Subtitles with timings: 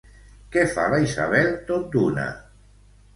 [0.53, 2.25] Què fa la Isabel tot d'una?